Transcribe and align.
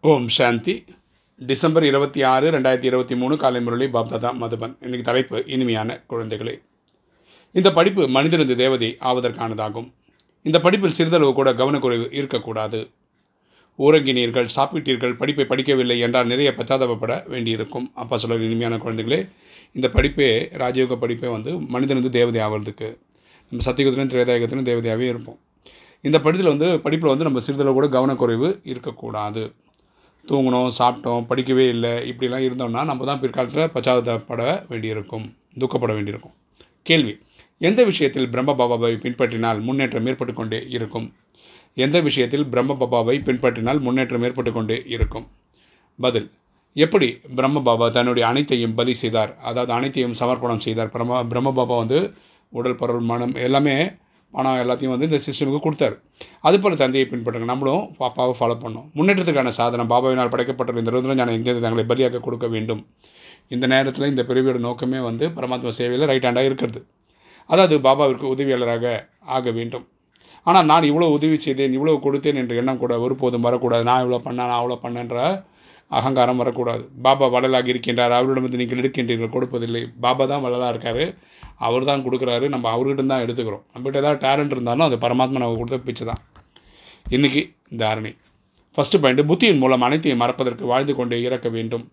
ஓம் 0.00 0.28
சாந்தி. 0.28 0.84
December 1.36 1.84
இருபத்தி 1.84 2.22
ஆறு 2.22 2.50
ரெண்டாயிரத்தி 2.50 2.84
இருபத்தி 2.84 3.16
மூணு 3.16 3.36
காலை 3.36 3.60
முரளி 3.60 3.86
பாப்தாதா 3.86 4.30
மதுபன் 4.40 4.74
இன்னைக்கு 4.80 5.02
தலைப்பு 5.02 5.44
இனிமையான 5.46 6.04
குழந்தைகளே. 6.10 6.60
இந்த 7.52 7.72
படிப்பு 7.72 8.08
மனிதனது 8.08 8.56
தேவதை 8.56 8.96
ஆவதற்கானதாகும். 9.00 9.92
இந்த 10.42 10.60
படிப்பில் 10.60 10.92
சிறிதளவு 10.92 11.32
கூட 11.32 11.52
கவனக்குறைவு 11.52 12.08
இருக்கக்கூடாது. 12.12 12.90
ஊரங்கினீர்கள் 13.78 14.48
சாப்பிட்டீர்கள் 14.56 15.16
படிப்பை 15.16 15.44
படிக்கவில்லை 15.44 15.98
என்றால் 15.98 16.26
நிறைய 16.26 16.54
பச்சாதாபப்பட 16.56 17.28
வேண்டியிருக்கும். 17.28 17.90
அப்பா 17.94 18.16
சொல்ல 18.16 18.44
இனிமையான 18.44 18.76
குழந்தைகளே 18.76 19.28
இந்த 19.72 19.90
படிப்பே 19.92 20.30
ராஜயோக 20.62 20.98
படிப்பே 21.00 21.30
வந்து 21.30 21.60
மனிதனது 21.60 22.10
தேவதை 22.10 22.42
ஆவறதுக்கு. 22.42 22.98
நம்ம 23.50 23.72
சத்தியுகத்திலும் 23.72 24.12
திரேதாயகத்திலும் 24.14 24.68
தேவதையாகவே 24.70 25.08
இருப்போம். 25.14 25.38
இந்த 26.00 26.20
படிப்பில் 26.20 26.56
வந்து 26.56 26.80
படிப்பில் 26.80 27.08
வந்து 27.08 27.24
நம்ம 27.24 27.38
சிறிதளவு 27.38 27.74
கூட 27.74 27.88
கவனக்குறைவு 27.98 28.60
இருக்கக்கூடாது. 28.62 29.52
தூங்கினோம் 30.30 30.70
சாப்பிட்டோம் 30.78 31.26
படிக்கவே 31.30 31.64
இல்லை 31.74 31.92
இப்படிலாம் 32.10 32.44
இருந்தோம்னா 32.46 32.82
நம்ம 32.90 33.06
தான் 33.10 33.20
பிற்காலத்தில் 33.22 33.72
பச்சாதாபப்பட 33.74 34.42
வேண்டியிருக்கும் 34.70 35.26
துக்கப்பட 35.62 35.92
வேண்டியிருக்கும். 35.96 36.34
கேள்வி 36.88 37.14
எந்த 37.60 37.80
விஷயத்தில் 37.90 38.28
பிரம்ம 38.32 38.54
பாபாவை 38.60 38.94
பின்பற்றினால் 39.04 39.60
முன்னேற்றம் 39.66 40.08
ஏற்பட்டு 40.10 40.32
கொண்டே 40.38 40.60
இருக்கும்? 40.76 41.06
எந்த 41.84 41.96
விஷயத்தில் 42.08 42.46
பிரம்ம 42.52 42.76
பாபாவை 42.80 43.16
பின்பற்றினால் 43.28 43.80
முன்னேற்றம் 43.86 44.24
ஏற்பட்டு 44.28 44.52
கொண்டே 44.52 44.78
இருக்கும்? 44.94 45.26
பதில் 45.98 46.28
எப்படி 46.76 47.08
பிரம்ம 47.36 47.62
பாபா 47.68 47.86
தன்னுடைய 47.96 48.24
அனைத்தையும் 48.30 48.74
பலி 48.78 48.94
செய்தார்? 49.02 49.32
அதாவது 49.48 49.72
அனைத்தையும் 49.78 50.16
சமர்ப்பணம் 50.20 50.64
செய்தார். 50.66 50.90
பிரம்ம 50.94 51.22
பிரம்ம 51.32 51.52
பாபா 51.58 51.76
வந்து 51.82 52.00
உடல் 52.52 52.78
பொருள் 52.80 53.06
மனம் 53.12 53.34
எல்லாமே 53.46 53.76
பணம் 54.34 54.60
எல்லாத்தையும் 54.62 54.92
வந்து 54.94 55.08
இந்த 55.08 55.18
சிஸ்டமுக்கு 55.26 55.60
கொடுத்தாரு. 55.66 55.96
அதுபோல் 56.46 56.80
தந்தையை 56.82 57.06
பின்பற்றுங்க. 57.10 57.48
நம்மளும் 57.52 57.84
பாப்பாவை 58.00 58.34
ஃபாலோ 58.38 58.56
பண்ணோம் 58.64 58.86
முன்னேற்றத்துக்கான 58.98 59.52
சாதனம். 59.58 59.90
பாபாவினால் 59.92 60.32
படைக்கப்பட்ட 60.34 60.80
இந்த 60.82 60.92
ருத்ர 60.96 61.16
ஞான 61.20 61.34
எங்கே 61.38 61.54
தங்களை 61.64 61.84
பலியாக 61.90 62.20
கொடுக்க 62.26 62.48
வேண்டும். 62.54 62.82
இந்த 63.54 63.64
நேரத்தில் 63.74 64.10
இந்த 64.12 64.22
பிரிவியோட 64.28 64.60
நோக்கமே 64.68 65.00
வந்து 65.08 65.26
பரமாத்மா 65.36 65.72
சேவையில் 65.80 66.08
ரைட் 66.12 66.28
ஹேண்டாக 66.28 66.48
இருக்கிறது. 66.50 66.80
அதாவது 67.52 67.74
பாபாவிற்கு 67.88 68.26
உதவியாளராக 68.34 68.94
ஆக 69.36 69.50
வேண்டும். 69.58 69.84
ஆனால் 70.50 70.66
நான் 70.70 70.88
இவ்வளோ 70.90 71.06
உதவி 71.16 71.36
செய்தேன் 71.44 71.76
இவ்வளோ 71.76 71.94
கொடுத்தேன் 72.06 72.40
என்ற 72.40 72.54
எண்ணம் 72.60 72.80
கூட 72.82 72.94
ஒருபோதும் 73.04 73.46
வரக்கூடாது. 73.46 73.84
நான் 73.90 74.02
இவ்வளோ 74.04 74.18
பண்ணேன் 74.26 74.50
நான் 74.50 74.60
அவ்வளோ 74.60 74.78
பண்ணேன்ற 74.84 75.18
அகங்காரம் 75.98 76.40
வரக்கூடாது. 76.42 76.82
பாபா 77.04 77.26
வள்ளலாக 77.34 77.68
இருக்கின்றார். 77.72 78.14
அவரிடமிருந்து 78.18 78.60
நீங்கள் 78.60 78.80
எடுக்கின்றீர்கள் 78.82 79.34
கொடுப்பதில்லை. 79.34 79.82
பாபா 80.04 80.24
தான் 80.32 80.44
வள்ளலாக 80.44 80.72
இருக்கார். 80.74 81.04
அவர் 81.66 81.88
தான் 81.90 82.04
கொடுக்குறாரு 82.06 82.46
நம்ம 82.54 82.70
அவர்கிட்ட 82.74 83.02
தான் 83.12 83.24
எடுத்துக்கிறோம். 83.24 83.64
நம்மகிட்ட 83.74 84.02
ஏதாவது 84.02 84.20
டேலண்ட் 84.24 84.54
இருந்தாலும் 84.56 84.86
அது 84.88 84.96
பரமாத்மா 85.04 85.40
நமக்கு 85.42 85.60
கொடுத்த 85.62 85.78
பிச்சை 85.88 86.06
தான். 86.10 86.22
இன்றைக்கி 87.16 87.42
தாரணி 87.82 88.12
ஃபஸ்ட்டு 88.76 89.00
பாயிண்ட்டு 89.02 89.28
புத்தியின் 89.30 89.60
மூலம் 89.62 89.84
அனைத்தையும் 89.86 90.20
மறப்பதற்கு 90.22 90.64
வாழ்ந்து 90.72 90.94
கொண்டே 90.98 91.18
இறக்க 91.26 91.48
வேண்டும். 91.56 91.84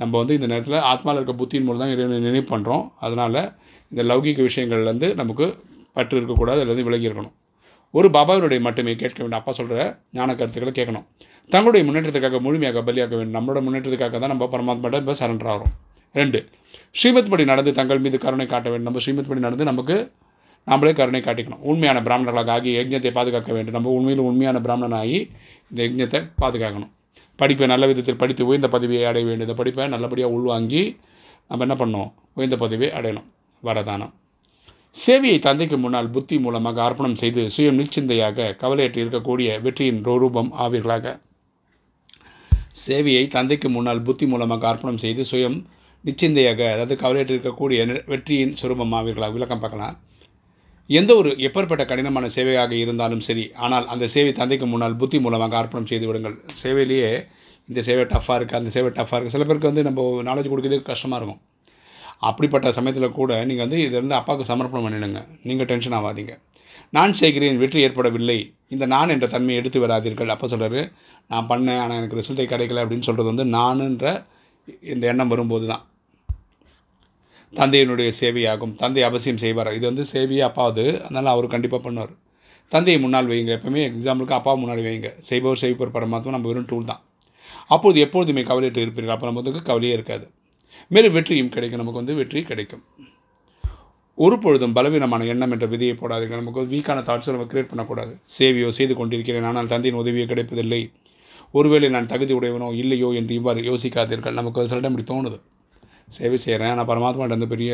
நம்ம 0.00 0.12
வந்து 0.20 0.34
இந்த 0.38 0.48
நேரத்தில் 0.52 0.84
ஆத்மாவில் 0.90 1.18
இருக்க 1.20 1.34
புத்தியின் 1.40 1.66
மூலம் 1.68 1.82
தான் 1.82 1.92
இறைவனை 1.94 2.18
நினைவு 2.26 2.46
பண்ணுறோம் 2.52 2.84
அதனால் 3.06 3.40
இந்த 3.92 4.02
லௌகிக 4.10 4.42
விஷயங்கள்லேருந்து 4.48 5.08
நமக்கு 5.20 5.46
பற்று 5.96 6.18
இருக்கக்கூடாது 6.20 6.60
அதுலேருந்து 6.62 6.86
விலகி 6.88 7.08
இருக்கணும். 7.08 7.34
ஒரு 7.94 8.08
பாபாவினுடைய 8.16 8.60
மட்டுமே 8.66 8.92
கேட்க 9.02 9.18
வேண்டும். 9.22 9.40
அப்பா 9.40 9.52
சொல்கிற 9.58 9.82
ஞான 10.16 10.34
கருத்துக்களை 10.40 10.72
கேட்கணும். 10.78 11.06
தங்களுடைய 11.54 11.82
முன்னேற்றத்துக்காக 11.88 12.40
முழுமையாக 12.46 12.82
பலியாக 12.88 13.14
வேண்டும். 13.18 13.36
நம்மளோட 13.38 13.60
முன்னேற்றத்துக்காக 13.66 14.18
தான் 14.24 14.32
நம்ம 14.34 14.48
பரமாத்மாட்ட 14.54 15.02
இப்போ 15.02 15.14
சரண்டர் 15.22 15.50
ஆகிறோம். 15.52 15.72
ரெண்டு 16.12 16.48
ஸ்ரீமத் 16.90 17.30
படி 17.30 17.44
நடந்து 17.44 17.72
தங்கள் 17.72 17.98
மீது 17.98 18.18
கருணை 18.18 18.46
காட்ட 18.46 18.68
வேண்டும். 18.68 18.92
நம்ம 18.92 18.98
ஸ்ரீமத் 18.98 19.28
படி 19.28 19.40
நடந்து 19.40 19.64
நமக்கு 19.64 20.12
நம்மளே 20.64 20.92
கருணை 20.92 21.20
காட்டிக்கணும். 21.20 21.60
உண்மையான 21.60 22.00
பிராமணர்களாக 22.00 22.50
ஆகி 22.50 22.76
யஜ்ஞத்தை 22.76 23.10
பாதுகாக்க 23.10 23.52
வேண்டும். 23.52 23.72
நம்ம 23.72 23.90
உண்மையில் 23.90 24.24
உண்மையான 24.24 24.58
பிராமணனாகி 24.58 25.30
இந்த 25.74 25.76
யஜ்ஞத்தை 25.76 26.30
பாதுகாக்கணும். 26.40 26.90
படிப்பை 27.36 27.66
நல்ல 27.66 27.86
விதத்தில் 27.86 28.16
படித்து 28.16 28.46
உயர்ந்த 28.46 28.68
பதவியை 28.68 29.04
அடைய 29.04 29.26
வேண்டும். 29.26 29.46
இந்த 29.46 29.58
படிப்பை 29.58 29.88
நல்லபடியாக 29.88 30.34
உள்வாங்கி 30.34 30.96
நம்ம 31.48 31.64
என்ன 31.66 31.84
பண்ணணும்? 31.84 32.12
உயர்ந்த 32.34 32.56
பதவியை 32.56 33.00
அடையணும். 33.00 33.24
வரதானம். 33.62 34.12
சேவையை 35.06 35.38
தந்தைக்கு 35.38 35.78
முன்னால் 35.78 36.10
புத்தி 36.10 36.38
மூலமாக 36.38 36.84
அர்ப்பணம் 36.84 37.14
செய்து 37.14 37.46
சுயம் 37.56 37.78
நிச்சிந்தையாக 37.80 38.56
கவலையற்று 38.56 39.02
இருக்கக்கூடிய 39.04 39.60
வெற்றியின் 39.60 40.02
ரூபம் 40.02 40.52
ஆவீர்களாக. 40.58 41.20
சேவையை 42.86 43.28
தந்தைக்கு 43.28 43.68
முன்னால் 43.68 44.02
புத்தி 44.02 44.26
மூலமாக 44.26 44.68
அர்ப்பணம் 44.68 44.98
செய்து 44.98 45.24
சுயம் 45.30 45.64
நிச்சிந்தையாக 46.06 46.60
அதாவது 46.74 46.94
கவலையற்று 47.02 47.34
இருக்கக்கூடிய 47.36 47.78
வெற்றியின் 48.12 48.54
சுரூபம் 48.60 48.94
ஆவீர்களாக 48.98 49.34
விளக்கம் 49.36 49.62
பார்க்கலாம். 49.64 49.96
எந்த 50.98 51.10
ஒரு 51.20 51.30
எப்பேற்பட்ட 51.46 51.82
கடினமான 51.88 52.26
சேவையாக 52.36 52.72
இருந்தாலும் 52.82 53.22
சரி 53.26 53.44
ஆனால் 53.64 53.86
அந்த 53.92 54.04
சேவை 54.14 54.30
தந்தைக்கு 54.38 54.66
முன்னால் 54.72 54.96
புத்தி 55.00 55.18
மூலமாக 55.24 55.56
அர்ப்பணம் 55.60 55.88
செய்து 55.90 56.06
விடுங்கள். 56.08 56.36
சேவையிலேயே 56.62 57.10
இந்த 57.70 57.80
சேவை 57.88 58.04
டஃப்பாக 58.12 58.36
இருக்குது 58.38 58.60
அந்த 58.60 58.70
சேவை 58.76 58.90
டஃப்பாக 58.98 59.16
இருக்குது 59.18 59.36
சில 59.36 59.46
பேருக்கு 59.48 59.70
வந்து 59.70 59.84
நம்ம 59.88 60.06
நாலேஜ் 60.28 60.50
கொடுக்கறதுக்கு 60.52 60.90
கஷ்டமாக 60.92 61.18
இருக்கும். 61.20 61.40
அப்படிப்பட்ட 62.28 62.72
சமயத்தில் 62.78 63.16
கூட 63.18 63.32
நீங்கள் 63.48 63.64
வந்து 63.66 63.80
இதிலிருந்து 63.86 64.16
அப்பாவுக்கு 64.20 64.50
சமர்ப்பணம் 64.52 64.86
பண்ணிடுங்க. 64.86 65.20
நீங்கள் 65.48 65.68
டென்ஷன் 65.72 65.96
ஆகாதீங்க. 65.98 66.34
நான் 66.96 67.12
செய்கிறேன் 67.20 67.60
வெற்றி 67.62 67.80
ஏற்படவில்லை. 67.86 68.38
இந்த 68.74 68.84
நான் 68.94 69.12
என்ற 69.14 69.26
தன்மையை 69.34 69.58
எடுத்து 69.60 69.78
வராதீர்கள். 69.84 70.32
அப்போ 70.34 70.46
சொல்கிறாரு 70.52 70.80
நான் 71.32 71.48
பண்ணேன் 71.52 71.80
ஆனால் 71.84 71.98
எனக்கு 72.00 72.18
ரிசல்ட்டே 72.20 72.46
கிடைக்கல 72.54 72.82
அப்படின்னு 72.84 73.06
சொல்கிறது 73.08 73.30
வந்து 73.32 73.46
நானுன்ற 73.58 74.16
இந்த 74.92 75.04
எண்ணம் 75.12 75.32
வரும்போது 75.32 75.66
தான் 75.72 75.84
தந்தையினுடைய 77.58 78.08
சேவையாகும். 78.20 78.72
தந்தை 78.80 79.02
அவசியம் 79.08 79.42
செய்வார். 79.42 79.70
இது 79.76 79.84
வந்து 79.90 80.04
சேவையே 80.14 80.42
அப்பாவது 80.48 80.84
அதனால் 81.04 81.34
அவர் 81.34 81.52
கண்டிப்பாக 81.54 81.82
பண்ணுவார். 81.84 82.12
தந்தையை 82.72 82.98
முன்னால் 83.02 83.30
வைங்க 83.30 83.52
எப்பவுமே 83.58 83.82
எக்ஸாம்பிளுக்கு 83.90 84.38
அப்பா 84.38 84.52
முன்னாடி 84.62 84.82
வைங்க 84.86 85.10
செய்பவர் 85.28 85.62
செய்பவர் 85.62 85.94
பரமாத்மா 85.94 86.34
நம்ம 86.36 86.48
வெறும் 86.50 86.68
டூல் 86.70 86.90
தான். 86.90 87.02
அப்போது 87.74 87.98
எப்போதுமே 88.06 88.42
கவலையிட்டு 88.50 88.84
இருப்பீர்கள். 88.84 89.14
அப்போ 89.14 89.26
நமக்கு 89.30 89.68
கவலையே 89.70 89.94
இருக்காது. 89.98 90.26
மேலும் 90.94 91.14
வெற்றியும் 91.16 91.54
கிடைக்கும். 91.54 91.80
நமக்கு 91.82 92.00
வந்து 92.02 92.18
வெற்றி 92.18 92.42
கிடைக்கும். 92.50 92.82
ஒரு 94.18 94.36
பொழுதும் 94.44 94.74
பலவீனமான 94.76 95.26
எண்ணம் 95.32 95.52
என்ற 95.54 95.66
விதியை 95.72 95.94
போடாதீங்க 95.98 96.38
நமக்கு 96.40 96.62
வீக்கான 96.72 97.02
தாட்ஸை 97.08 97.32
நம்ம 97.34 97.46
கிரியேட் 97.50 97.70
பண்ணக்கூடாது. 97.72 98.12
சேவையோ 98.36 98.68
செய்து 98.78 98.94
கொண்டிருக்கிறேன். 99.00 99.46
ஆனால் 99.50 99.70
தந்தையின் 99.72 100.00
உதவியோ 100.00 100.26
கிடைப்பதில்லை. 100.32 100.80
ஒருவேளை 101.54 101.88
நான் 101.96 102.10
தகுதி 102.12 102.32
உடையவனோ 102.38 102.68
இல்லையோ 102.82 103.08
என்று 103.20 103.32
இவ்வாறு 103.38 103.60
யோசிக்காதீர்கள். 103.70 104.38
நமக்கு 104.40 104.66
சில 104.70 104.80
டைம் 104.82 104.94
இப்படி 104.94 105.08
தோணுது. 105.12 105.38
சேவை 106.16 106.36
செய்கிறேன் 106.44 106.72
ஆனால் 106.72 106.88
பரமாத்மாட்ட 106.90 107.36
வந்து 107.36 107.50
பெரிய 107.52 107.72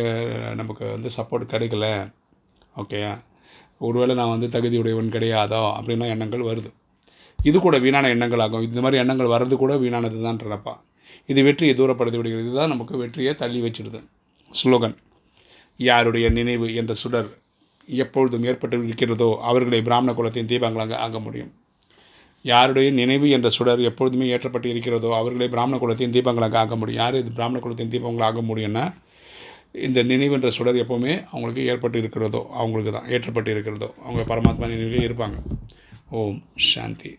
நமக்கு 0.60 0.84
வந்து 0.94 1.10
சப்போர்ட் 1.16 1.52
கிடைக்கல. 1.52 1.86
ஓகே 2.82 3.00
ஒருவேளை 3.86 4.14
நான் 4.20 4.32
வந்து 4.34 4.48
தகுதி 4.56 4.76
உடையவன் 4.82 5.14
கிடையாதோ? 5.16 5.62
அப்படின்லாம் 5.78 6.12
எண்ணங்கள் 6.14 6.48
வருது. 6.50 6.70
இது 7.38 7.58
கூட 7.64 7.76
வீணான 7.84 8.10
எண்ணங்கள் 8.14 8.42
ஆகும் 8.44 8.66
இந்த 8.68 8.82
மாதிரி 8.84 9.00
எண்ணங்கள் 9.02 9.32
வர்றது 9.34 9.54
கூட 9.62 9.72
வீணானது 9.82 10.18
தான்றப்பா 10.26 10.74
இது 11.28 11.40
வெற்றியை 11.46 11.74
தூரப்படுத்தி 11.80 12.18
விடுகிறது. 12.20 12.44
இதுதான் 12.46 12.72
நமக்கு 12.74 12.94
வெற்றியை 13.02 13.32
தள்ளி 13.42 13.60
வச்சிடுது 13.64 14.00
ஸ்லோகன் 14.50 14.96
யாருடைய 15.80 16.26
நினைவு 16.38 16.66
என்ற 16.80 16.92
சுடர் 17.02 17.30
எப்பொழுதும் 17.88 18.46
ஏற்பட்டு 18.50 18.76
இருக்கிறதோ 18.88 19.28
அவர்களை 19.50 19.80
பிராமண 19.88 20.10
குலத்தின் 20.18 20.50
தீபங்களாக 20.52 20.96
ஆக 21.06 21.18
முடியும். 21.26 21.52
யாருடைய 22.44 22.90
நினைவு 22.90 23.30
என்ற 23.30 23.48
சுடர் 23.48 23.80
எப்பொழுதுமே 23.80 24.26
ஏற்றப்பட்டு 24.26 24.68
இருக்கிறதோ 24.68 25.10
அவர்களே 25.18 25.48
பிராமண 25.48 25.76
குலத்தையும் 25.82 26.14
தீபங்களாக 26.16 26.56
ஆக 26.62 26.76
முடியும். 26.76 27.00
யார் 27.02 27.14
இது 27.14 27.30
பிராமண 27.32 27.58
குலத்தையும் 27.58 27.94
தீபங்களாக 27.94 28.28
ஆக 28.30 28.42
முடியும்னா 28.50 28.84
இந்த 29.72 30.02
நினைவு 30.02 30.34
என்ற 30.34 30.50
சுடர் 30.50 30.82
எப்போவுமே 30.82 31.24
அவங்களுக்கு 31.30 31.66
ஏற்பட்டு 31.66 31.98
இருக்கிறதோ 31.98 32.42
அவங்களுக்கு 32.50 32.92
தான் 32.92 33.08
ஏற்றப்பட்டு 33.10 33.50
இருக்கிறதோ 33.50 33.94
அவங்க 34.06 34.22
பரமாத்மா 34.34 34.68
நினைவிலே 34.74 35.06
இருப்பாங்க. 35.08 35.38
ஓம் 36.10 36.42
சாந்தி. 36.54 37.18